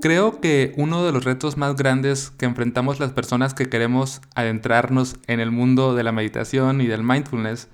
Creo 0.00 0.40
que 0.40 0.72
uno 0.78 1.04
de 1.04 1.12
los 1.12 1.24
retos 1.24 1.58
más 1.58 1.76
grandes 1.76 2.30
que 2.30 2.46
enfrentamos 2.46 3.00
las 3.00 3.12
personas 3.12 3.52
que 3.52 3.68
queremos 3.68 4.22
adentrarnos 4.34 5.16
en 5.26 5.40
el 5.40 5.50
mundo 5.50 5.94
de 5.94 6.02
la 6.02 6.12
meditación 6.12 6.80
y 6.80 6.86
del 6.86 7.02
mindfulness 7.02 7.68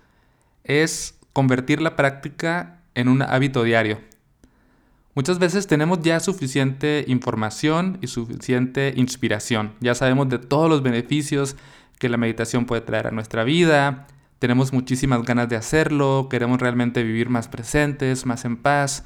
es 0.64 1.16
convertir 1.32 1.80
la 1.80 1.94
práctica 1.94 2.80
en 2.96 3.08
un 3.08 3.22
hábito 3.22 3.62
diario. 3.62 4.00
Muchas 5.14 5.38
veces 5.38 5.68
tenemos 5.68 6.02
ya 6.02 6.18
suficiente 6.18 7.04
información 7.06 7.98
y 8.02 8.08
suficiente 8.08 8.92
inspiración. 8.96 9.74
Ya 9.80 9.94
sabemos 9.94 10.28
de 10.28 10.38
todos 10.38 10.68
los 10.68 10.82
beneficios 10.82 11.56
que 11.98 12.08
la 12.08 12.16
meditación 12.16 12.66
puede 12.66 12.82
traer 12.82 13.06
a 13.06 13.12
nuestra 13.12 13.44
vida. 13.44 14.08
Tenemos 14.40 14.72
muchísimas 14.72 15.22
ganas 15.22 15.48
de 15.48 15.56
hacerlo, 15.56 16.26
queremos 16.28 16.60
realmente 16.60 17.04
vivir 17.04 17.28
más 17.28 17.46
presentes, 17.46 18.26
más 18.26 18.44
en 18.44 18.56
paz. 18.56 19.04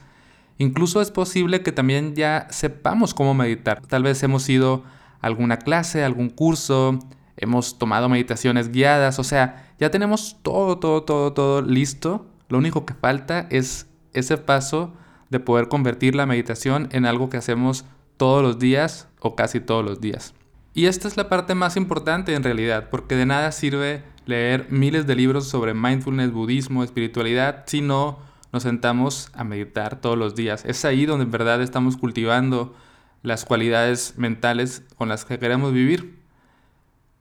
Incluso 0.59 1.01
es 1.01 1.11
posible 1.11 1.63
que 1.63 1.73
también 1.73 2.15
ya 2.15 2.47
sepamos 2.51 3.15
cómo 3.15 3.35
meditar. 3.35 3.81
Tal 3.87 4.03
vez 4.03 4.23
hemos 4.23 4.49
ido 4.49 4.85
a 5.21 5.27
alguna 5.27 5.59
clase, 5.59 6.05
algún 6.05 6.31
curso, 6.31 6.99
hemos 7.37 7.79
tomado 7.79 8.09
meditaciones 8.09 8.71
guiadas, 8.71 9.19
o 9.19 9.25
sea, 9.25 9.73
ya 9.79 9.91
tenemos 9.91 10.37
todo, 10.43 10.79
todo, 10.79 11.03
todo, 11.03 11.33
todo 11.33 11.63
listo. 11.63 12.27
Lo 12.49 12.59
único 12.59 12.85
que 12.85 12.95
falta 12.95 13.47
es 13.51 13.87
ese 14.13 14.37
paso 14.37 14.93
de 15.31 15.41
poder 15.41 15.69
convertir 15.69 16.15
la 16.15 16.27
meditación 16.27 16.89
en 16.93 17.07
algo 17.07 17.31
que 17.31 17.39
hacemos 17.39 17.85
todos 18.17 18.43
los 18.43 18.59
días 18.59 19.09
o 19.21 19.37
casi 19.37 19.61
todos 19.61 19.85
los 19.85 20.01
días. 20.01 20.35
Y 20.75 20.87
esta 20.87 21.09
es 21.09 21.17
la 21.17 21.29
parte 21.29 21.55
más 21.55 21.77
importante 21.77 22.35
en 22.35 22.43
realidad, 22.43 22.89
porque 22.91 23.17
de 23.17 23.27
nada 23.27 23.51
sirve 23.53 24.05
leer 24.27 24.67
miles 24.71 25.07
de 25.07 25.17
libros 25.17 25.49
sobre 25.49 25.75
mindfulness, 25.75 26.31
budismo, 26.33 26.85
espiritualidad, 26.85 27.65
si 27.67 27.81
no 27.81 28.19
nos 28.53 28.63
sentamos 28.65 29.31
a 29.35 29.45
meditar 29.45 30.01
todos 30.01 30.19
los 30.19 30.35
días. 30.35 30.65
Es 30.65 30.85
ahí 30.85 31.07
donde 31.07 31.25
en 31.25 31.31
verdad 31.31 31.63
estamos 31.63 31.97
cultivando 31.97 32.75
las 33.23 33.45
cualidades 33.45 34.15
mentales 34.17 34.83
con 34.97 35.09
las 35.09 35.25
que 35.25 35.39
queremos 35.39 35.73
vivir. 35.73 36.19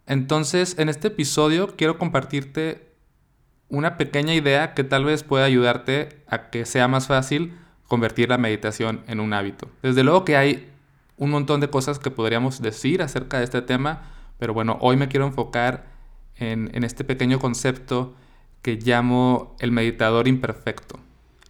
Entonces, 0.06 0.76
en 0.80 0.90
este 0.90 1.10
episodio 1.10 1.76
quiero 1.76 1.98
compartirte 1.98 2.90
una 3.68 3.98
pequeña 3.98 4.34
idea 4.34 4.74
que 4.74 4.84
tal 4.84 5.06
vez 5.06 5.24
pueda 5.24 5.46
ayudarte 5.46 6.24
a 6.28 6.50
que 6.50 6.66
sea 6.66 6.88
más 6.88 7.08
fácil 7.08 7.54
convertir 7.88 8.30
la 8.30 8.38
meditación 8.38 9.02
en 9.08 9.20
un 9.20 9.34
hábito. 9.34 9.70
Desde 9.84 10.04
luego 10.04 10.26
que 10.26 10.38
hay 10.38 10.70
un 11.18 11.30
montón 11.30 11.60
de 11.60 11.70
cosas 11.70 12.00
que 12.00 12.10
podríamos 12.10 12.62
decir 12.62 13.02
acerca 13.02 13.38
de 13.38 13.44
este 13.44 13.62
tema, 13.62 14.04
pero 14.40 14.54
bueno, 14.54 14.78
hoy 14.82 14.96
me 14.96 15.10
quiero 15.10 15.28
enfocar 15.28 15.86
en, 16.38 16.72
en 16.74 16.84
este 16.84 17.04
pequeño 17.04 17.40
concepto 17.40 18.16
que 18.62 18.78
llamo 18.78 19.56
el 19.60 19.72
meditador 19.72 20.28
imperfecto. 20.28 21.00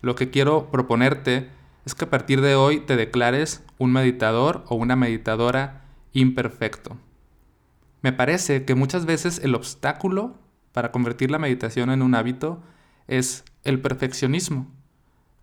Lo 0.01 0.15
que 0.15 0.29
quiero 0.29 0.71
proponerte 0.71 1.49
es 1.85 1.95
que 1.95 2.05
a 2.05 2.09
partir 2.09 2.41
de 2.41 2.55
hoy 2.55 2.79
te 2.79 2.95
declares 2.95 3.63
un 3.77 3.91
meditador 3.91 4.63
o 4.67 4.75
una 4.75 4.95
meditadora 4.95 5.85
imperfecto. 6.13 6.97
Me 8.01 8.13
parece 8.13 8.63
que 8.65 8.75
muchas 8.75 9.05
veces 9.05 9.39
el 9.43 9.55
obstáculo 9.55 10.37
para 10.71 10.91
convertir 10.91 11.31
la 11.31 11.39
meditación 11.39 11.89
en 11.89 12.01
un 12.01 12.15
hábito 12.15 12.61
es 13.07 13.43
el 13.63 13.81
perfeccionismo. 13.81 14.67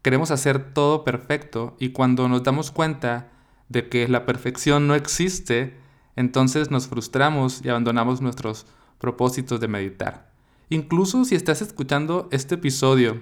Queremos 0.02 0.30
hacer 0.30 0.72
todo 0.72 1.04
perfecto 1.04 1.76
y 1.78 1.90
cuando 1.90 2.28
nos 2.28 2.42
damos 2.42 2.70
cuenta 2.70 3.28
de 3.68 3.88
que 3.88 4.08
la 4.08 4.24
perfección 4.24 4.86
no 4.86 4.94
existe, 4.94 5.76
entonces 6.14 6.70
nos 6.70 6.86
frustramos 6.86 7.60
y 7.64 7.68
abandonamos 7.68 8.20
nuestros 8.20 8.66
propósitos 8.98 9.60
de 9.60 9.68
meditar. 9.68 10.30
Incluso 10.70 11.24
si 11.24 11.34
estás 11.34 11.60
escuchando 11.60 12.28
este 12.30 12.54
episodio 12.54 13.20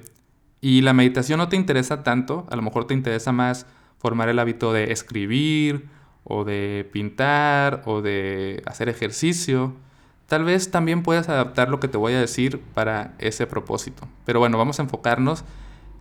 y 0.65 0.81
la 0.81 0.95
meditación 0.95 1.37
no 1.37 1.49
te 1.49 1.57
interesa 1.57 2.03
tanto, 2.03 2.47
a 2.51 2.57
lo 2.57 2.63
mejor 2.63 2.87
te 2.87 2.95
interesa 2.95 3.33
más 3.33 3.67
formar 3.99 4.31
el 4.31 4.39
hábito 4.39 4.73
de 4.73 4.93
escribir 4.93 5.91
o 6.23 6.45
de 6.45 6.89
pintar 6.91 7.83
o 7.85 8.01
de 8.01 8.63
hacer 8.65 8.89
ejercicio. 8.89 9.75
Tal 10.27 10.43
vez 10.43 10.71
también 10.71 11.03
puedas 11.03 11.29
adaptar 11.29 11.69
lo 11.69 11.81
que 11.81 11.89
te 11.89 11.99
voy 11.99 12.15
a 12.15 12.19
decir 12.19 12.63
para 12.73 13.15
ese 13.19 13.47
propósito. 13.47 14.09
Pero 14.25 14.39
bueno, 14.39 14.57
vamos 14.57 14.79
a 14.79 14.85
enfocarnos 14.85 15.45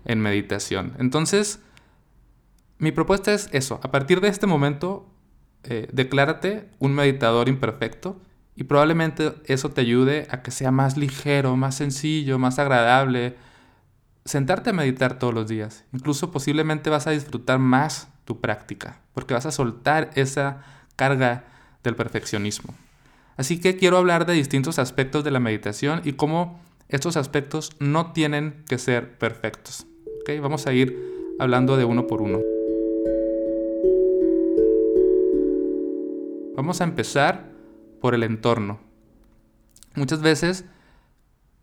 en 0.05 0.21
meditación. 0.21 0.93
Entonces, 0.97 1.59
mi 2.77 2.93
propuesta 2.93 3.33
es 3.33 3.49
eso. 3.51 3.81
A 3.83 3.91
partir 3.91 4.21
de 4.21 4.29
este 4.29 4.47
momento, 4.47 5.05
eh, 5.65 5.89
declárate 5.91 6.69
un 6.79 6.93
meditador 6.93 7.49
imperfecto 7.49 8.15
y 8.55 8.63
probablemente 8.63 9.33
eso 9.43 9.71
te 9.71 9.81
ayude 9.81 10.25
a 10.29 10.41
que 10.41 10.51
sea 10.51 10.71
más 10.71 10.95
ligero, 10.95 11.57
más 11.57 11.75
sencillo, 11.75 12.39
más 12.39 12.59
agradable, 12.59 13.35
sentarte 14.25 14.69
a 14.69 14.73
meditar 14.73 15.19
todos 15.19 15.33
los 15.33 15.47
días. 15.47 15.85
Incluso 15.93 16.31
posiblemente 16.31 16.89
vas 16.89 17.07
a 17.07 17.11
disfrutar 17.11 17.59
más 17.59 18.07
tu 18.25 18.39
práctica, 18.39 18.99
porque 19.13 19.33
vas 19.33 19.45
a 19.45 19.51
soltar 19.51 20.11
esa 20.15 20.63
carga 20.95 21.45
del 21.83 21.95
perfeccionismo. 21.95 22.73
Así 23.35 23.59
que 23.59 23.75
quiero 23.77 23.97
hablar 23.97 24.25
de 24.25 24.33
distintos 24.33 24.79
aspectos 24.79 25.23
de 25.23 25.31
la 25.31 25.39
meditación 25.39 26.01
y 26.03 26.13
cómo 26.13 26.59
estos 26.87 27.17
aspectos 27.17 27.71
no 27.79 28.11
tienen 28.11 28.63
que 28.67 28.77
ser 28.77 29.17
perfectos. 29.17 29.87
¿Okay? 30.21 30.39
Vamos 30.39 30.67
a 30.67 30.73
ir 30.73 31.35
hablando 31.39 31.75
de 31.75 31.85
uno 31.85 32.07
por 32.07 32.21
uno. 32.21 32.39
Vamos 36.55 36.79
a 36.81 36.83
empezar 36.83 37.49
por 37.99 38.13
el 38.13 38.23
entorno. 38.23 38.79
Muchas 39.95 40.21
veces 40.21 40.65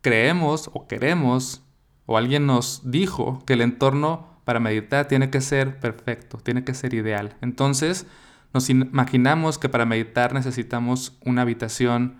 creemos 0.01 0.69
o 0.73 0.89
queremos 0.89 1.63
o 2.11 2.17
alguien 2.17 2.45
nos 2.45 2.91
dijo 2.91 3.41
que 3.47 3.53
el 3.53 3.61
entorno 3.61 4.27
para 4.43 4.59
meditar 4.59 5.07
tiene 5.07 5.31
que 5.31 5.41
ser 5.41 5.79
perfecto, 5.79 6.39
tiene 6.39 6.65
que 6.65 6.75
ser 6.75 6.93
ideal. 6.93 7.37
Entonces 7.41 8.05
nos 8.53 8.69
imaginamos 8.69 9.59
que 9.59 9.69
para 9.69 9.87
meditar 9.87 10.35
necesitamos 10.35 11.17
una 11.25 11.43
habitación 11.43 12.19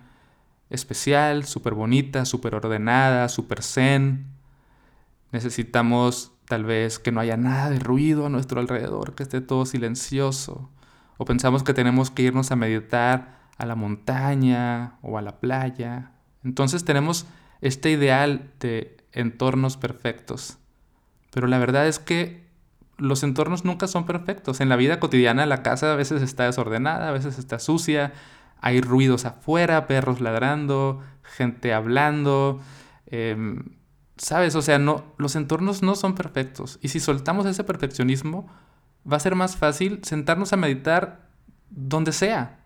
especial, 0.69 1.43
súper 1.43 1.73
bonita, 1.73 2.23
súper 2.23 2.55
ordenada, 2.55 3.27
súper 3.27 3.63
zen. 3.63 4.27
Necesitamos 5.33 6.31
tal 6.47 6.63
vez 6.63 6.97
que 6.97 7.11
no 7.11 7.19
haya 7.19 7.35
nada 7.35 7.69
de 7.69 7.79
ruido 7.79 8.27
a 8.27 8.29
nuestro 8.29 8.61
alrededor, 8.61 9.13
que 9.13 9.23
esté 9.23 9.41
todo 9.41 9.65
silencioso. 9.65 10.69
O 11.17 11.25
pensamos 11.25 11.63
que 11.63 11.73
tenemos 11.73 12.11
que 12.11 12.23
irnos 12.23 12.49
a 12.51 12.55
meditar 12.55 13.41
a 13.57 13.65
la 13.65 13.75
montaña 13.75 14.93
o 15.01 15.17
a 15.17 15.21
la 15.21 15.41
playa. 15.41 16.13
Entonces 16.45 16.85
tenemos 16.85 17.25
este 17.61 17.91
ideal 17.91 18.51
de 18.59 18.97
entornos 19.13 19.77
perfectos. 19.77 20.57
Pero 21.31 21.47
la 21.47 21.59
verdad 21.59 21.87
es 21.87 21.99
que 21.99 22.43
los 22.97 23.23
entornos 23.23 23.65
nunca 23.65 23.87
son 23.87 24.05
perfectos. 24.05 24.59
En 24.59 24.69
la 24.69 24.75
vida 24.75 24.99
cotidiana 24.99 25.45
la 25.45 25.63
casa 25.63 25.93
a 25.93 25.95
veces 25.95 26.21
está 26.21 26.45
desordenada, 26.45 27.09
a 27.09 27.11
veces 27.11 27.39
está 27.39 27.59
sucia, 27.59 28.13
hay 28.59 28.81
ruidos 28.81 29.25
afuera, 29.25 29.87
perros 29.87 30.21
ladrando, 30.21 31.01
gente 31.23 31.73
hablando. 31.73 32.61
Em, 33.07 33.77
¿Sabes? 34.17 34.55
O 34.55 34.61
sea, 34.61 34.77
no, 34.77 35.03
los 35.17 35.35
entornos 35.35 35.81
no 35.81 35.95
son 35.95 36.13
perfectos. 36.13 36.77
Y 36.81 36.89
si 36.89 36.99
soltamos 36.99 37.45
ese 37.45 37.63
perfeccionismo, 37.63 38.47
va 39.11 39.17
a 39.17 39.19
ser 39.19 39.35
más 39.35 39.55
fácil 39.55 40.01
sentarnos 40.03 40.53
a 40.53 40.57
meditar 40.57 41.27
donde 41.69 42.11
sea. 42.11 42.59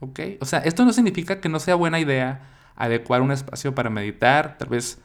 ¿Ok? 0.00 0.20
O 0.40 0.46
sea, 0.46 0.58
esto 0.60 0.84
no 0.84 0.92
significa 0.92 1.40
que 1.40 1.48
no 1.48 1.60
sea 1.60 1.74
buena 1.74 2.00
idea 2.00 2.55
adecuar 2.76 3.22
un 3.22 3.32
espacio 3.32 3.74
para 3.74 3.90
meditar, 3.90 4.58
tal 4.58 4.68
vez 4.68 5.00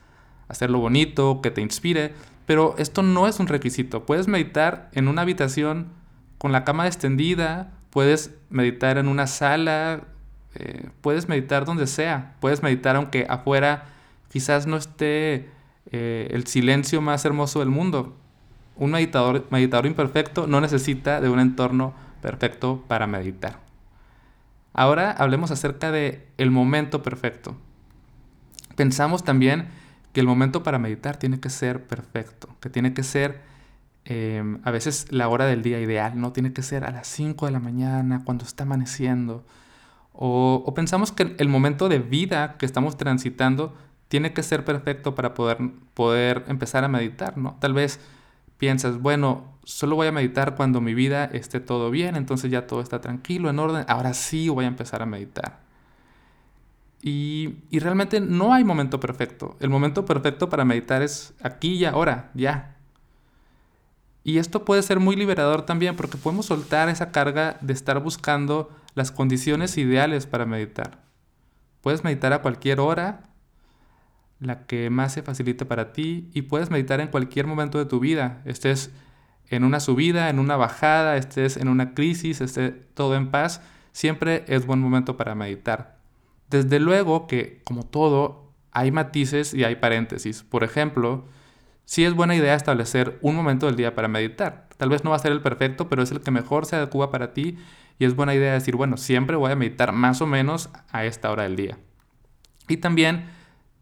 hacerlo 0.48 0.78
bonito, 0.78 1.40
que 1.42 1.50
te 1.50 1.62
inspire, 1.62 2.14
pero 2.46 2.74
esto 2.78 3.02
no 3.02 3.26
es 3.26 3.40
un 3.40 3.46
requisito. 3.46 4.04
Puedes 4.04 4.28
meditar 4.28 4.90
en 4.92 5.08
una 5.08 5.22
habitación 5.22 5.88
con 6.38 6.52
la 6.52 6.64
cama 6.64 6.86
extendida, 6.86 7.72
puedes 7.90 8.34
meditar 8.50 8.98
en 8.98 9.08
una 9.08 9.26
sala, 9.26 10.02
eh, 10.54 10.90
puedes 11.00 11.28
meditar 11.28 11.64
donde 11.64 11.86
sea, 11.86 12.34
puedes 12.40 12.62
meditar 12.62 12.96
aunque 12.96 13.26
afuera 13.28 13.86
quizás 14.30 14.66
no 14.66 14.76
esté 14.76 15.50
eh, 15.90 16.28
el 16.30 16.46
silencio 16.46 17.00
más 17.00 17.24
hermoso 17.24 17.60
del 17.60 17.68
mundo. 17.68 18.16
Un 18.76 18.90
meditador, 18.90 19.46
meditador 19.50 19.86
imperfecto 19.86 20.46
no 20.46 20.60
necesita 20.60 21.20
de 21.20 21.28
un 21.28 21.38
entorno 21.38 21.94
perfecto 22.20 22.82
para 22.88 23.06
meditar. 23.06 23.71
Ahora 24.72 25.10
hablemos 25.10 25.50
acerca 25.50 25.90
de 25.90 26.26
el 26.38 26.50
momento 26.50 27.02
perfecto. 27.02 27.56
Pensamos 28.74 29.22
también 29.22 29.68
que 30.12 30.20
el 30.20 30.26
momento 30.26 30.62
para 30.62 30.78
meditar 30.78 31.16
tiene 31.16 31.40
que 31.40 31.50
ser 31.50 31.86
perfecto, 31.86 32.48
que 32.60 32.70
tiene 32.70 32.94
que 32.94 33.02
ser 33.02 33.40
em, 34.04 34.60
a 34.64 34.70
veces 34.70 35.06
la 35.10 35.28
hora 35.28 35.46
del 35.46 35.62
día 35.62 35.80
ideal, 35.80 36.20
no 36.20 36.32
tiene 36.32 36.52
que 36.52 36.62
ser 36.62 36.84
a 36.84 36.90
las 36.90 37.06
5 37.08 37.46
de 37.46 37.52
la 37.52 37.60
mañana, 37.60 38.22
cuando 38.24 38.44
está 38.44 38.64
amaneciendo. 38.64 39.44
O, 40.12 40.72
pensamos 40.74 41.12
que 41.12 41.34
el 41.38 41.48
momento 41.48 41.88
de 41.88 41.98
vida 41.98 42.56
que 42.58 42.66
estamos 42.66 42.96
transitando 42.96 43.74
tiene 44.08 44.34
que 44.34 44.42
ser 44.42 44.64
perfecto 44.64 45.14
para 45.14 45.32
poder, 45.34 45.58
poder 45.94 46.44
empezar 46.48 46.84
a 46.84 46.88
meditar, 46.88 47.38
¿no? 47.38 47.56
Tal 47.60 47.72
vez 47.72 47.98
piensas, 48.62 49.00
bueno, 49.00 49.58
solo 49.64 49.96
voy 49.96 50.06
a 50.06 50.12
meditar 50.12 50.54
cuando 50.54 50.80
mi 50.80 50.94
vida 50.94 51.24
esté 51.24 51.58
todo 51.58 51.90
bien, 51.90 52.14
entonces 52.14 52.48
ya 52.48 52.68
todo 52.68 52.80
está 52.80 53.00
tranquilo, 53.00 53.50
en 53.50 53.58
orden, 53.58 53.84
ahora 53.88 54.14
sí 54.14 54.48
voy 54.48 54.66
a 54.66 54.68
empezar 54.68 55.02
a 55.02 55.06
meditar. 55.06 55.58
Y, 57.02 57.56
realmente 57.72 58.20
no 58.20 58.54
hay 58.54 58.62
momento 58.62 59.00
perfecto. 59.00 59.56
El 59.58 59.68
momento 59.68 60.04
perfecto 60.04 60.48
para 60.48 60.64
meditar 60.64 61.02
es 61.02 61.34
aquí 61.42 61.72
y 61.72 61.84
ahora, 61.86 62.30
ya. 62.34 62.76
Y 64.22 64.38
esto 64.38 64.64
puede 64.64 64.84
ser 64.84 65.00
muy 65.00 65.16
liberador 65.16 65.62
también 65.62 65.96
porque 65.96 66.16
podemos 66.16 66.46
soltar 66.46 66.88
esa 66.88 67.10
carga 67.10 67.56
de 67.62 67.72
estar 67.72 67.98
buscando 67.98 68.70
las 68.94 69.10
condiciones 69.10 69.76
ideales 69.76 70.26
para 70.26 70.46
meditar. 70.46 71.02
Puedes 71.80 72.04
meditar 72.04 72.32
a 72.32 72.42
cualquier 72.42 72.78
hora, 72.78 73.24
la 74.42 74.66
que 74.66 74.90
más 74.90 75.12
se 75.12 75.22
facilite 75.22 75.64
para 75.64 75.92
ti, 75.92 76.30
y 76.34 76.42
puedes 76.42 76.70
meditar 76.70 77.00
en 77.00 77.08
cualquier 77.08 77.46
momento 77.46 77.78
de 77.78 77.86
tu 77.86 78.00
vida. 78.00 78.42
Estés 78.44 78.90
en 79.48 79.64
una 79.64 79.80
subida, 79.80 80.30
en 80.30 80.38
una 80.38 80.56
bajada, 80.56 81.16
estés 81.16 81.56
en 81.56 81.68
una 81.68 81.94
crisis, 81.94 82.40
esté 82.40 82.70
todo 82.70 83.16
en 83.16 83.30
paz, 83.30 83.62
siempre 83.92 84.44
es 84.48 84.66
buen 84.66 84.80
momento 84.80 85.16
para 85.16 85.34
meditar. 85.34 85.98
Desde 86.50 86.80
luego 86.80 87.26
que, 87.26 87.60
como 87.64 87.84
todo, 87.84 88.52
hay 88.72 88.90
matices 88.90 89.54
y 89.54 89.64
hay 89.64 89.76
paréntesis. 89.76 90.42
Por 90.42 90.64
ejemplo, 90.64 91.26
sí 91.84 92.04
es 92.04 92.14
buena 92.14 92.34
idea 92.34 92.54
establecer 92.54 93.18
un 93.22 93.36
momento 93.36 93.66
del 93.66 93.76
día 93.76 93.94
para 93.94 94.08
meditar. 94.08 94.68
Tal 94.76 94.88
vez 94.88 95.04
no 95.04 95.10
va 95.10 95.16
a 95.16 95.20
ser 95.20 95.32
el 95.32 95.42
perfecto, 95.42 95.88
pero 95.88 96.02
es 96.02 96.10
el 96.10 96.20
que 96.20 96.30
mejor 96.30 96.66
se 96.66 96.76
adecua 96.76 97.10
para 97.10 97.32
ti 97.32 97.58
y 97.98 98.04
es 98.04 98.16
buena 98.16 98.34
idea 98.34 98.54
decir, 98.54 98.74
bueno, 98.74 98.96
siempre 98.96 99.36
voy 99.36 99.52
a 99.52 99.56
meditar 99.56 99.92
más 99.92 100.20
o 100.20 100.26
menos 100.26 100.70
a 100.90 101.04
esta 101.04 101.30
hora 101.30 101.44
del 101.44 101.56
día. 101.56 101.78
Y 102.68 102.78
también, 102.78 103.26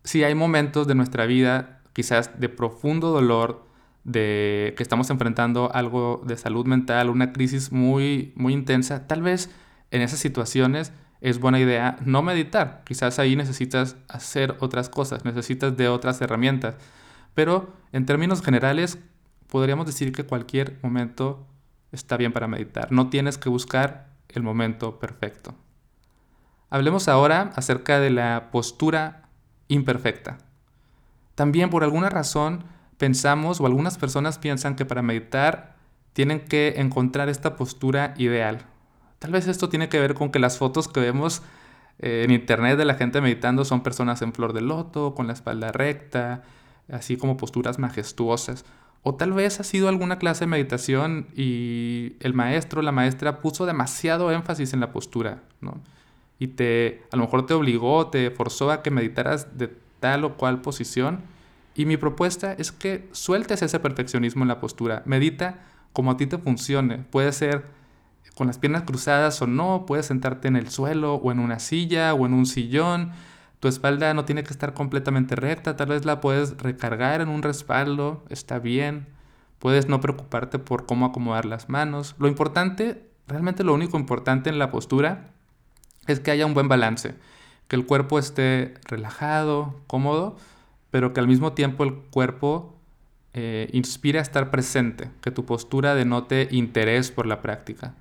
si 0.04 0.24
hay 0.24 0.34
momentos 0.34 0.86
de 0.86 0.94
nuestra 0.94 1.26
vida, 1.26 1.80
quizás 1.92 2.40
de 2.40 2.48
profundo 2.48 3.10
dolor, 3.10 3.66
de 4.04 4.74
que 4.76 4.82
estamos 4.82 5.10
enfrentando 5.10 5.70
algo 5.74 6.22
de 6.26 6.36
salud 6.36 6.66
mental, 6.66 7.10
una 7.10 7.32
crisis 7.32 7.70
muy, 7.70 8.32
muy 8.34 8.52
intensa, 8.52 9.06
tal 9.06 9.22
vez 9.22 9.50
en 9.90 10.02
esas 10.02 10.18
situaciones 10.18 10.92
es 11.20 11.38
buena 11.38 11.60
idea 11.60 11.96
no 12.04 12.22
meditar. 12.22 12.82
Quizás 12.86 13.18
ahí 13.18 13.36
necesitas 13.36 13.96
hacer 14.08 14.56
otras 14.60 14.88
cosas, 14.88 15.24
necesitas 15.24 15.76
de 15.76 15.88
otras 15.88 16.20
herramientas. 16.22 16.76
Pero 17.34 17.72
en 17.92 18.06
términos 18.06 18.42
generales, 18.42 18.98
podríamos 19.48 19.86
decir 19.86 20.12
que 20.12 20.24
cualquier 20.24 20.78
momento 20.82 21.46
está 21.92 22.16
bien 22.16 22.32
para 22.32 22.48
meditar. 22.48 22.90
No 22.90 23.10
tienes 23.10 23.36
que 23.36 23.48
buscar 23.48 24.08
el 24.28 24.42
momento 24.42 24.98
perfecto. 24.98 25.54
Hablemos 26.70 27.08
ahora 27.08 27.52
acerca 27.56 28.00
de 28.00 28.10
la 28.10 28.48
postura 28.52 29.19
imperfecta. 29.70 30.38
También 31.34 31.70
por 31.70 31.84
alguna 31.84 32.10
razón 32.10 32.64
pensamos 32.98 33.60
o 33.60 33.66
algunas 33.66 33.96
personas 33.96 34.38
piensan 34.38 34.76
que 34.76 34.84
para 34.84 35.00
meditar 35.00 35.76
tienen 36.12 36.40
que 36.40 36.74
encontrar 36.76 37.30
esta 37.30 37.56
postura 37.56 38.12
ideal. 38.18 38.66
Tal 39.18 39.30
vez 39.30 39.48
esto 39.48 39.68
tiene 39.68 39.88
que 39.88 39.98
ver 40.00 40.14
con 40.14 40.30
que 40.30 40.38
las 40.38 40.58
fotos 40.58 40.88
que 40.88 41.00
vemos 41.00 41.42
eh, 41.98 42.22
en 42.24 42.30
internet 42.30 42.76
de 42.76 42.84
la 42.84 42.94
gente 42.94 43.20
meditando 43.20 43.64
son 43.64 43.82
personas 43.82 44.20
en 44.22 44.32
flor 44.32 44.52
de 44.52 44.60
loto, 44.60 45.14
con 45.14 45.26
la 45.26 45.32
espalda 45.32 45.72
recta, 45.72 46.42
así 46.90 47.16
como 47.16 47.36
posturas 47.36 47.78
majestuosas. 47.78 48.64
O 49.02 49.14
tal 49.14 49.32
vez 49.32 49.60
ha 49.60 49.64
sido 49.64 49.88
alguna 49.88 50.18
clase 50.18 50.40
de 50.40 50.48
meditación 50.48 51.28
y 51.34 52.16
el 52.20 52.34
maestro, 52.34 52.82
la 52.82 52.92
maestra 52.92 53.38
puso 53.38 53.64
demasiado 53.64 54.30
énfasis 54.30 54.74
en 54.74 54.80
la 54.80 54.92
postura, 54.92 55.42
¿no? 55.60 55.80
Y 56.40 56.48
te, 56.48 57.04
a 57.12 57.16
lo 57.16 57.22
mejor 57.22 57.46
te 57.46 57.54
obligó, 57.54 58.08
te 58.08 58.32
forzó 58.32 58.72
a 58.72 58.82
que 58.82 58.90
meditaras 58.90 59.56
de 59.56 59.72
tal 60.00 60.24
o 60.24 60.36
cual 60.36 60.60
posición 60.60 61.22
y 61.74 61.86
mi 61.86 61.96
propuesta 61.96 62.52
es 62.52 62.72
que 62.72 63.08
sueltes 63.12 63.62
ese 63.62 63.80
perfeccionismo 63.80 64.42
en 64.42 64.48
la 64.48 64.60
postura. 64.60 65.02
Medita 65.06 65.60
como 65.92 66.10
a 66.10 66.16
ti 66.16 66.26
te 66.26 66.38
funcione. 66.38 66.98
Puede 66.98 67.32
ser 67.32 67.64
con 68.34 68.46
las 68.46 68.58
piernas 68.58 68.82
cruzadas 68.82 69.40
o 69.42 69.46
no, 69.46 69.86
puedes 69.86 70.06
sentarte 70.06 70.48
en 70.48 70.56
el 70.56 70.68
suelo 70.68 71.14
o 71.14 71.32
en 71.32 71.38
una 71.38 71.58
silla 71.58 72.14
o 72.14 72.26
en 72.26 72.34
un 72.34 72.46
sillón. 72.46 73.12
Tu 73.60 73.68
espalda 73.68 74.14
no 74.14 74.24
tiene 74.24 74.42
que 74.42 74.50
estar 74.50 74.72
completamente 74.74 75.36
recta, 75.36 75.76
tal 75.76 75.88
vez 75.88 76.04
la 76.04 76.20
puedes 76.20 76.56
recargar 76.58 77.20
en 77.20 77.28
un 77.28 77.42
respaldo, 77.42 78.24
está 78.30 78.58
bien. 78.58 79.06
Puedes 79.58 79.88
no 79.88 80.00
preocuparte 80.00 80.58
por 80.58 80.86
cómo 80.86 81.06
acomodar 81.06 81.44
las 81.44 81.68
manos. 81.68 82.14
Lo 82.18 82.28
importante, 82.28 83.06
realmente 83.26 83.62
lo 83.62 83.74
único 83.74 83.98
importante 83.98 84.48
en 84.48 84.58
la 84.58 84.70
postura 84.70 85.34
es 86.12 86.20
que 86.20 86.30
haya 86.30 86.46
un 86.46 86.54
buen 86.54 86.68
balance, 86.68 87.14
que 87.68 87.76
el 87.76 87.86
cuerpo 87.86 88.18
esté 88.18 88.74
relajado, 88.84 89.74
cómodo, 89.86 90.36
pero 90.90 91.12
que 91.12 91.20
al 91.20 91.28
mismo 91.28 91.52
tiempo 91.52 91.84
el 91.84 91.94
cuerpo 91.94 92.74
eh, 93.32 93.68
inspire 93.72 94.18
a 94.18 94.22
estar 94.22 94.50
presente, 94.50 95.10
que 95.20 95.30
tu 95.30 95.46
postura 95.46 95.94
denote 95.94 96.48
interés 96.50 97.10
por 97.10 97.26
la 97.26 97.40
práctica. 97.42 97.94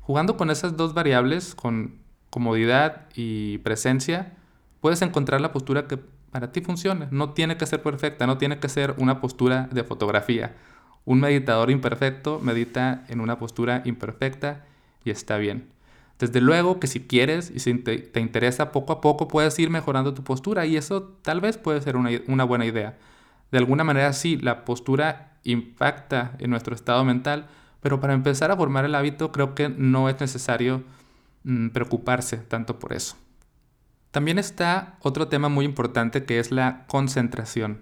Jugando 0.00 0.36
con 0.36 0.50
esas 0.50 0.76
dos 0.76 0.94
variables, 0.94 1.54
con 1.54 1.96
comodidad 2.30 3.06
y 3.14 3.58
presencia, 3.58 4.32
puedes 4.80 5.02
encontrar 5.02 5.40
la 5.40 5.52
postura 5.52 5.86
que 5.86 5.98
para 6.30 6.50
ti 6.50 6.60
funcione. 6.60 7.08
No 7.10 7.30
tiene 7.30 7.56
que 7.56 7.66
ser 7.66 7.82
perfecta, 7.82 8.26
no 8.26 8.38
tiene 8.38 8.58
que 8.58 8.68
ser 8.68 8.94
una 8.98 9.20
postura 9.20 9.68
de 9.70 9.84
fotografía. 9.84 10.54
Un 11.04 11.20
meditador 11.20 11.70
imperfecto 11.70 12.40
medita 12.40 13.04
en 13.08 13.20
una 13.20 13.38
postura 13.38 13.82
imperfecta 13.84 14.64
y 15.04 15.10
está 15.10 15.36
bien. 15.36 15.68
Desde 16.22 16.40
luego 16.40 16.78
que 16.78 16.86
si 16.86 17.00
quieres 17.00 17.50
y 17.52 17.58
si 17.58 17.74
te, 17.74 18.20
interesa 18.20 18.70
poco 18.70 18.92
a 18.92 19.00
poco 19.00 19.26
puedes 19.26 19.58
ir 19.58 19.70
mejorando 19.70 20.14
tu 20.14 20.22
postura 20.22 20.66
y 20.66 20.76
eso 20.76 21.02
tal 21.22 21.40
vez 21.40 21.58
puede 21.58 21.80
ser 21.80 21.96
una, 21.96 22.44
buena 22.44 22.64
idea. 22.64 22.96
De 23.50 23.58
alguna 23.58 23.82
manera 23.82 24.12
sí, 24.12 24.36
la 24.36 24.64
postura 24.64 25.32
impacta 25.42 26.36
en 26.38 26.50
nuestro 26.50 26.76
estado 26.76 27.02
mental, 27.04 27.48
pero 27.80 27.98
para 27.98 28.14
empezar 28.14 28.52
a 28.52 28.56
formar 28.56 28.84
el 28.84 28.94
hábito 28.94 29.32
creo 29.32 29.56
que 29.56 29.68
no 29.68 30.08
es 30.08 30.20
necesario 30.20 30.84
mm, 31.42 31.70
preocuparse 31.70 32.36
tanto 32.36 32.78
por 32.78 32.92
eso. 32.92 33.16
También 34.12 34.38
está 34.38 34.98
otro 35.00 35.26
tema 35.26 35.48
muy 35.48 35.64
importante 35.64 36.24
que 36.24 36.38
es 36.38 36.52
la 36.52 36.84
concentración. 36.86 37.80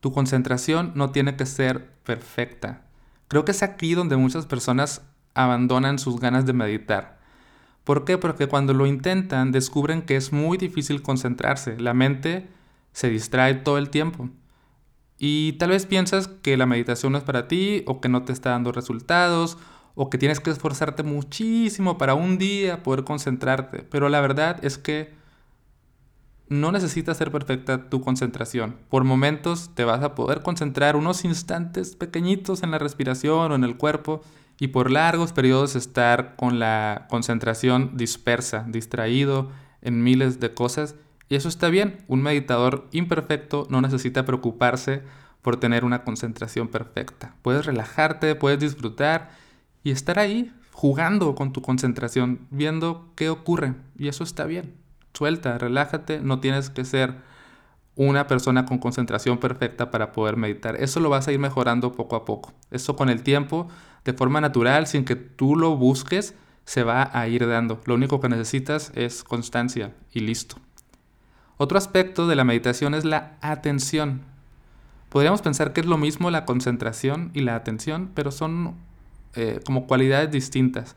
Tu 0.00 0.10
concentración 0.10 0.90
no 0.96 1.10
tiene 1.10 1.36
que 1.36 1.46
ser 1.46 1.92
perfecta. 2.02 2.82
Creo 3.28 3.44
que 3.44 3.52
es 3.52 3.62
aquí 3.62 3.94
donde 3.94 4.16
muchas 4.16 4.44
personas 4.44 5.02
abandonan 5.34 6.00
sus 6.00 6.18
ganas 6.18 6.46
de 6.46 6.52
meditar. 6.52 7.22
¿Por 7.84 8.04
qué? 8.04 8.18
Porque 8.18 8.46
cuando 8.46 8.72
lo 8.72 8.86
intentan 8.86 9.52
descubren 9.52 10.02
que 10.02 10.16
es 10.16 10.32
muy 10.32 10.56
difícil 10.56 11.02
concentrarse. 11.02 11.78
La 11.78 11.94
mente 11.94 12.48
se 12.92 13.10
distrae 13.10 13.54
todo 13.54 13.76
el 13.78 13.90
tiempo. 13.90 14.30
Y 15.18 15.52
tal 15.54 15.70
vez 15.70 15.86
piensas 15.86 16.28
que 16.28 16.56
la 16.56 16.66
meditación 16.66 17.12
no 17.12 17.18
es 17.18 17.24
para 17.24 17.46
ti 17.46 17.84
o 17.86 18.00
que 18.00 18.08
no 18.08 18.24
te 18.24 18.32
está 18.32 18.50
dando 18.50 18.72
resultados 18.72 19.58
o 19.94 20.10
que 20.10 20.18
tienes 20.18 20.40
que 20.40 20.50
esforzarte 20.50 21.02
muchísimo 21.02 21.98
para 21.98 22.14
un 22.14 22.38
día 22.38 22.82
poder 22.82 23.04
concentrarte. 23.04 23.82
Pero 23.82 24.08
la 24.08 24.20
verdad 24.20 24.64
es 24.64 24.78
que 24.78 25.12
no 26.48 26.72
necesitas 26.72 27.16
ser 27.16 27.30
perfecta 27.30 27.88
tu 27.88 28.00
concentración. 28.00 28.76
Por 28.88 29.04
momentos 29.04 29.70
te 29.74 29.84
vas 29.84 30.02
a 30.02 30.14
poder 30.14 30.42
concentrar 30.42 30.96
unos 30.96 31.24
instantes 31.24 31.96
pequeñitos 31.96 32.62
en 32.62 32.70
la 32.70 32.78
respiración 32.78 33.52
o 33.52 33.54
en 33.54 33.64
el 33.64 33.76
cuerpo 33.76 34.22
y 34.58 34.68
por 34.68 34.90
largos 34.90 35.32
periodos 35.32 35.76
estar 35.76 36.36
con 36.36 36.58
la 36.58 37.06
concentración 37.08 37.96
dispersa, 37.96 38.64
distraído 38.68 39.50
en 39.82 40.02
miles 40.02 40.40
de 40.40 40.54
cosas. 40.54 40.94
Y 41.28 41.36
eso 41.36 41.48
está 41.48 41.68
bien. 41.68 41.98
Un 42.08 42.22
meditador 42.22 42.88
imperfecto 42.92 43.66
no 43.70 43.80
necesita 43.80 44.24
preocuparse 44.24 45.02
por 45.42 45.58
tener 45.58 45.84
una 45.84 46.04
concentración 46.04 46.68
perfecta. 46.68 47.34
Puedes 47.42 47.66
relajarte, 47.66 48.34
puedes 48.34 48.60
disfrutar 48.60 49.30
y 49.82 49.90
estar 49.90 50.18
ahí 50.18 50.52
jugando 50.72 51.34
con 51.34 51.52
tu 51.52 51.62
concentración, 51.62 52.46
viendo 52.50 53.12
qué 53.14 53.28
ocurre. 53.28 53.74
Y 53.98 54.08
eso 54.08 54.24
está 54.24 54.44
bien. 54.44 54.74
Suelta, 55.12 55.58
relájate, 55.58 56.20
no 56.20 56.40
tienes 56.40 56.70
que 56.70 56.84
ser 56.84 57.16
una 57.96 58.26
persona 58.26 58.64
con 58.64 58.78
concentración 58.78 59.38
perfecta 59.38 59.90
para 59.90 60.12
poder 60.12 60.36
meditar. 60.36 60.76
Eso 60.76 60.98
lo 61.00 61.10
vas 61.10 61.28
a 61.28 61.32
ir 61.32 61.38
mejorando 61.38 61.92
poco 61.92 62.16
a 62.16 62.24
poco. 62.24 62.52
Eso 62.70 62.96
con 62.96 63.08
el 63.08 63.22
tiempo, 63.22 63.68
de 64.04 64.12
forma 64.12 64.40
natural, 64.40 64.86
sin 64.86 65.04
que 65.04 65.16
tú 65.16 65.56
lo 65.56 65.76
busques, 65.76 66.34
se 66.64 66.82
va 66.82 67.10
a 67.12 67.28
ir 67.28 67.46
dando. 67.46 67.80
Lo 67.84 67.94
único 67.94 68.20
que 68.20 68.28
necesitas 68.28 68.92
es 68.94 69.24
constancia 69.24 69.94
y 70.12 70.20
listo. 70.20 70.56
Otro 71.56 71.78
aspecto 71.78 72.26
de 72.26 72.36
la 72.36 72.44
meditación 72.44 72.94
es 72.94 73.04
la 73.04 73.36
atención. 73.40 74.22
Podríamos 75.08 75.42
pensar 75.42 75.72
que 75.72 75.80
es 75.80 75.86
lo 75.86 75.96
mismo 75.96 76.30
la 76.30 76.44
concentración 76.44 77.30
y 77.34 77.40
la 77.40 77.54
atención, 77.54 78.10
pero 78.14 78.32
son 78.32 78.74
eh, 79.34 79.60
como 79.64 79.86
cualidades 79.86 80.30
distintas. 80.30 80.96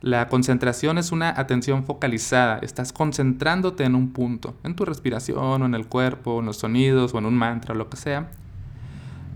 La 0.00 0.28
concentración 0.28 0.98
es 0.98 1.12
una 1.12 1.28
atención 1.30 1.84
focalizada, 1.84 2.58
estás 2.58 2.92
concentrándote 2.92 3.84
en 3.84 3.94
un 3.94 4.12
punto, 4.12 4.56
en 4.64 4.74
tu 4.74 4.84
respiración 4.84 5.62
en 5.62 5.74
el 5.74 5.86
cuerpo, 5.86 6.40
en 6.40 6.46
los 6.46 6.56
sonidos 6.56 7.14
o 7.14 7.18
en 7.18 7.26
un 7.26 7.36
mantra 7.36 7.76
lo 7.76 7.88
que 7.88 7.96
sea. 7.96 8.28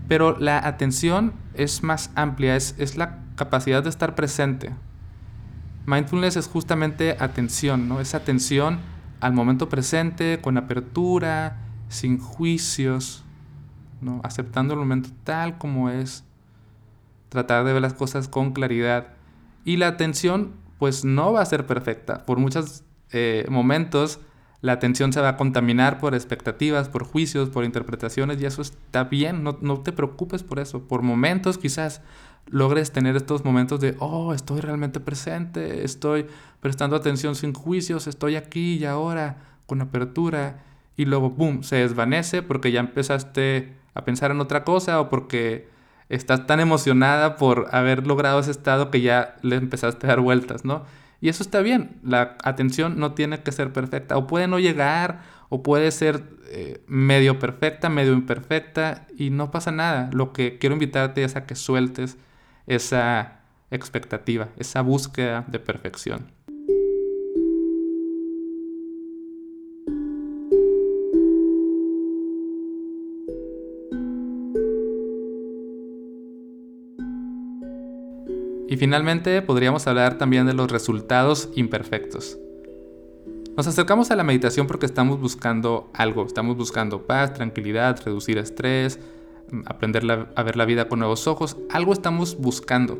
Pero 0.07 0.37
la 0.39 0.65
atención 0.65 1.33
es 1.53 1.83
más 1.83 2.11
amplia, 2.15 2.55
es, 2.55 2.75
es 2.77 2.97
la 2.97 3.19
capacidad 3.35 3.83
de 3.83 3.89
estar 3.89 4.15
presente. 4.15 4.73
Mindfulness 5.85 6.35
es 6.37 6.47
justamente 6.47 7.17
atención, 7.19 7.87
¿no? 7.87 7.99
Es 7.99 8.15
atención 8.15 8.79
al 9.19 9.33
momento 9.33 9.69
presente, 9.69 10.39
con 10.41 10.57
apertura, 10.57 11.57
sin 11.89 12.19
juicios, 12.19 13.23
¿no? 14.01 14.21
aceptando 14.23 14.73
el 14.73 14.79
momento 14.79 15.09
tal 15.23 15.57
como 15.57 15.89
es, 15.89 16.23
tratar 17.29 17.65
de 17.65 17.73
ver 17.73 17.81
las 17.81 17.93
cosas 17.93 18.27
con 18.27 18.53
claridad 18.53 19.13
y 19.65 19.77
la 19.77 19.87
atención, 19.87 20.53
pues 20.77 21.03
no 21.03 21.33
va 21.33 21.41
a 21.41 21.45
ser 21.45 21.65
perfecta. 21.65 22.25
Por 22.25 22.37
muchos 22.37 22.83
eh, 23.11 23.45
momentos, 23.49 24.19
la 24.67 24.73
atención 24.73 25.13
se 25.13 25.21
va 25.21 25.29
a 25.29 25.37
contaminar 25.37 25.97
por 25.97 26.13
expectativas, 26.13 26.89
por 26.89 27.05
juicios, 27.05 27.49
por 27.49 27.63
interpretaciones 27.63 28.41
y 28.41 28.45
eso 28.45 28.61
está 28.61 29.05
bien, 29.05 29.41
no, 29.41 29.57
no 29.61 29.79
te 29.79 29.93
preocupes 29.93 30.43
por 30.43 30.59
eso. 30.59 30.81
Por 30.89 31.03
momentos 31.03 31.57
quizás 31.57 32.01
logres 32.47 32.91
tener 32.91 33.15
estos 33.15 33.45
momentos 33.45 33.79
de, 33.79 33.95
oh, 33.99 34.33
estoy 34.33 34.59
realmente 34.59 34.99
presente, 34.99 35.85
estoy 35.85 36.27
prestando 36.59 36.97
atención 36.97 37.35
sin 37.35 37.53
juicios, 37.53 38.07
estoy 38.07 38.35
aquí 38.35 38.75
y 38.75 38.83
ahora 38.83 39.37
con 39.67 39.79
apertura 39.79 40.63
y 40.97 41.05
luego, 41.05 41.29
boom, 41.29 41.63
se 41.63 41.77
desvanece 41.77 42.41
porque 42.41 42.73
ya 42.73 42.81
empezaste 42.81 43.73
a 43.93 44.03
pensar 44.03 44.31
en 44.31 44.41
otra 44.41 44.65
cosa 44.65 44.99
o 44.99 45.09
porque 45.09 45.69
estás 46.09 46.45
tan 46.45 46.59
emocionada 46.59 47.37
por 47.37 47.69
haber 47.71 48.05
logrado 48.05 48.41
ese 48.41 48.51
estado 48.51 48.91
que 48.91 48.99
ya 48.99 49.37
le 49.43 49.55
empezaste 49.55 50.07
a 50.07 50.09
dar 50.09 50.19
vueltas, 50.19 50.65
¿no? 50.65 50.83
Y 51.19 51.29
eso 51.29 51.43
está 51.43 51.61
bien, 51.61 51.99
la 52.03 52.37
atención 52.43 52.99
no 52.99 53.13
tiene 53.13 53.41
que 53.41 53.51
ser 53.51 53.73
perfecta, 53.73 54.17
o 54.17 54.27
puede 54.27 54.47
no 54.47 54.59
llegar, 54.59 55.21
o 55.49 55.63
puede 55.63 55.91
ser 55.91 56.23
eh, 56.49 56.83
medio 56.87 57.39
perfecta, 57.39 57.89
medio 57.89 58.13
imperfecta, 58.13 59.07
y 59.17 59.29
no 59.31 59.49
pasa 59.51 59.71
nada. 59.71 60.09
Lo 60.13 60.33
que 60.33 60.57
quiero 60.59 60.75
invitarte 60.75 61.23
es 61.23 61.35
a 61.35 61.45
que 61.45 61.55
sueltes 61.55 62.17
esa 62.67 63.39
expectativa, 63.71 64.49
esa 64.57 64.81
búsqueda 64.81 65.45
de 65.47 65.59
perfección. 65.59 66.36
Y 78.69 78.77
finalmente 78.77 79.41
podríamos 79.41 79.87
hablar 79.87 80.17
también 80.17 80.45
de 80.45 80.53
los 80.53 80.69
resultados 80.71 81.49
imperfectos. 81.55 82.37
Nos 83.55 83.65
acercamos 83.65 84.11
a 84.11 84.15
la 84.15 84.23
meditación 84.23 84.67
porque 84.67 84.85
estamos 84.85 85.19
buscando 85.19 85.89
algo, 85.93 86.25
estamos 86.25 86.57
buscando 86.57 87.07
paz, 87.07 87.33
tranquilidad, 87.33 87.99
reducir 88.05 88.37
estrés, 88.37 88.99
aprender 89.65 90.29
a 90.35 90.43
ver 90.43 90.57
la 90.57 90.65
vida 90.65 90.87
con 90.87 90.99
nuevos 90.99 91.27
ojos, 91.27 91.57
algo 91.71 91.93
estamos 91.93 92.37
buscando. 92.37 92.99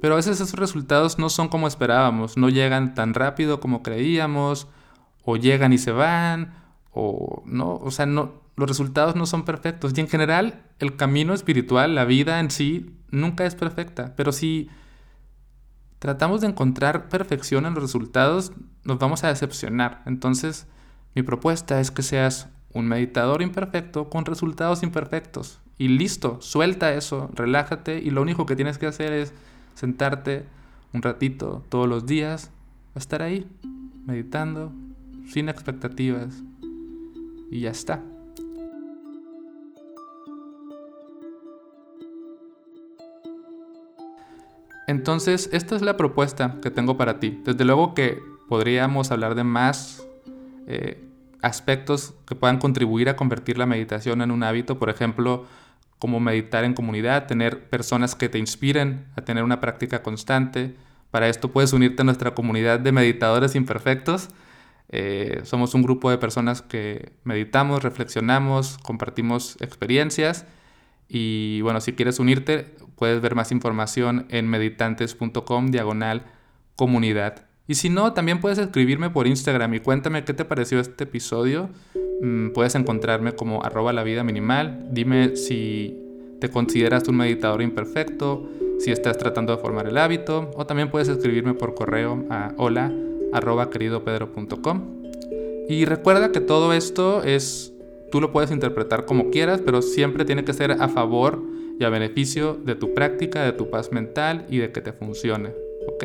Pero 0.00 0.14
a 0.14 0.16
veces 0.16 0.40
esos 0.40 0.58
resultados 0.58 1.18
no 1.18 1.28
son 1.28 1.48
como 1.48 1.66
esperábamos, 1.66 2.36
no 2.36 2.48
llegan 2.48 2.94
tan 2.94 3.12
rápido 3.12 3.60
como 3.60 3.82
creíamos, 3.82 4.66
o 5.24 5.36
llegan 5.36 5.72
y 5.72 5.78
se 5.78 5.90
van, 5.90 6.54
o 6.92 7.42
no, 7.44 7.76
o 7.76 7.90
sea, 7.90 8.06
no, 8.06 8.45
los 8.56 8.68
resultados 8.68 9.16
no 9.16 9.26
son 9.26 9.44
perfectos. 9.44 9.92
Y 9.94 10.00
en 10.00 10.08
general, 10.08 10.64
el 10.78 10.96
camino 10.96 11.34
espiritual, 11.34 11.94
la 11.94 12.04
vida 12.04 12.40
en 12.40 12.50
sí, 12.50 12.96
nunca 13.10 13.44
es 13.44 13.54
perfecta. 13.54 14.14
Pero 14.16 14.32
si 14.32 14.68
tratamos 15.98 16.40
de 16.40 16.48
encontrar 16.48 17.08
perfección 17.08 17.66
en 17.66 17.74
los 17.74 17.82
resultados, 17.82 18.52
nos 18.84 18.98
vamos 18.98 19.24
a 19.24 19.28
decepcionar. 19.28 20.02
Entonces, 20.06 20.66
mi 21.14 21.22
propuesta 21.22 21.80
es 21.80 21.90
que 21.90 22.02
seas 22.02 22.48
un 22.72 22.88
meditador 22.88 23.42
imperfecto 23.42 24.08
con 24.08 24.24
resultados 24.24 24.82
imperfectos. 24.82 25.60
Y 25.78 25.88
listo, 25.88 26.38
suelta 26.40 26.94
eso, 26.94 27.30
relájate 27.34 27.98
y 27.98 28.10
lo 28.10 28.22
único 28.22 28.46
que 28.46 28.56
tienes 28.56 28.78
que 28.78 28.86
hacer 28.86 29.12
es 29.12 29.34
sentarte 29.74 30.46
un 30.94 31.02
ratito 31.02 31.64
todos 31.68 31.86
los 31.86 32.06
días, 32.06 32.50
a 32.94 32.98
estar 32.98 33.20
ahí, 33.20 33.46
meditando, 34.06 34.72
sin 35.28 35.50
expectativas. 35.50 36.42
Y 37.50 37.60
ya 37.60 37.70
está. 37.70 38.02
Entonces, 44.86 45.48
esta 45.52 45.76
es 45.76 45.82
la 45.82 45.96
propuesta 45.96 46.58
que 46.62 46.70
tengo 46.70 46.96
para 46.96 47.18
ti. 47.18 47.40
Desde 47.44 47.64
luego 47.64 47.94
que 47.94 48.22
podríamos 48.48 49.10
hablar 49.10 49.34
de 49.34 49.44
más 49.44 50.06
eh, 50.66 51.02
aspectos 51.42 52.14
que 52.26 52.34
puedan 52.34 52.58
contribuir 52.58 53.08
a 53.08 53.16
convertir 53.16 53.58
la 53.58 53.66
meditación 53.66 54.22
en 54.22 54.30
un 54.30 54.42
hábito, 54.42 54.78
por 54.78 54.90
ejemplo, 54.90 55.46
como 55.98 56.20
meditar 56.20 56.64
en 56.64 56.74
comunidad, 56.74 57.26
tener 57.26 57.68
personas 57.68 58.14
que 58.14 58.28
te 58.28 58.38
inspiren 58.38 59.06
a 59.16 59.22
tener 59.22 59.42
una 59.42 59.60
práctica 59.60 60.02
constante. 60.02 60.74
Para 61.10 61.28
esto 61.28 61.50
puedes 61.50 61.72
unirte 61.72 62.02
a 62.02 62.04
nuestra 62.04 62.34
comunidad 62.34 62.80
de 62.80 62.92
meditadores 62.92 63.54
imperfectos. 63.54 64.28
Eh, 64.88 65.40
somos 65.44 65.74
un 65.74 65.82
grupo 65.82 66.10
de 66.10 66.18
personas 66.18 66.62
que 66.62 67.12
meditamos, 67.24 67.82
reflexionamos, 67.82 68.78
compartimos 68.78 69.56
experiencias 69.60 70.46
y 71.08 71.60
bueno, 71.62 71.80
si 71.80 71.92
quieres 71.92 72.18
unirte, 72.18 72.76
puedes 72.96 73.20
ver 73.20 73.34
más 73.34 73.52
información 73.52 74.26
en 74.28 74.48
meditantes.com 74.48 75.68
diagonal 75.68 76.22
comunidad. 76.74 77.46
Y 77.68 77.74
si 77.74 77.88
no, 77.88 78.12
también 78.12 78.40
puedes 78.40 78.58
escribirme 78.58 79.10
por 79.10 79.26
Instagram 79.26 79.74
y 79.74 79.80
cuéntame 79.80 80.24
qué 80.24 80.34
te 80.34 80.44
pareció 80.44 80.78
este 80.80 81.04
episodio. 81.04 81.68
Mm, 82.22 82.50
puedes 82.50 82.74
encontrarme 82.74 83.32
como 83.32 83.64
arroba 83.64 83.92
la 83.92 84.02
vida 84.02 84.22
minimal. 84.22 84.88
Dime 84.90 85.36
si 85.36 85.98
te 86.40 86.48
consideras 86.48 87.08
un 87.08 87.16
meditador 87.16 87.62
imperfecto, 87.62 88.48
si 88.78 88.90
estás 88.90 89.18
tratando 89.18 89.54
de 89.54 89.62
formar 89.62 89.88
el 89.88 89.98
hábito, 89.98 90.50
o 90.54 90.66
también 90.66 90.90
puedes 90.90 91.08
escribirme 91.08 91.54
por 91.54 91.74
correo 91.74 92.24
a 92.30 92.52
hola 92.56 92.92
arroba 93.32 93.70
queridopedro.com. 93.70 94.82
Y 95.68 95.84
recuerda 95.84 96.30
que 96.30 96.40
todo 96.40 96.72
esto 96.72 97.24
es 97.24 97.72
Tú 98.10 98.20
lo 98.20 98.32
puedes 98.32 98.50
interpretar 98.50 99.04
como 99.04 99.30
quieras, 99.30 99.60
pero 99.64 99.82
siempre 99.82 100.24
tiene 100.24 100.44
que 100.44 100.52
ser 100.52 100.72
a 100.72 100.88
favor 100.88 101.42
y 101.78 101.84
a 101.84 101.90
beneficio 101.90 102.54
de 102.54 102.74
tu 102.74 102.94
práctica, 102.94 103.44
de 103.44 103.52
tu 103.52 103.70
paz 103.70 103.92
mental 103.92 104.46
y 104.48 104.58
de 104.58 104.72
que 104.72 104.80
te 104.80 104.92
funcione. 104.92 105.50
¿Ok? 105.88 106.04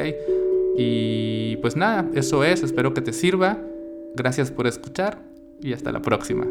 Y 0.78 1.58
pues 1.58 1.76
nada, 1.76 2.10
eso 2.14 2.44
es. 2.44 2.64
Espero 2.64 2.94
que 2.94 3.02
te 3.02 3.14
sirva. 3.14 3.60
Gracias 4.16 4.52
por 4.52 4.68
escuchar 4.68 5.20
y 5.62 5.74
hasta 5.74 5.92
la 5.92 6.02
próxima. 6.02 6.46